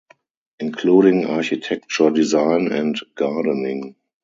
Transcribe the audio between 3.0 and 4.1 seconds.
gardening.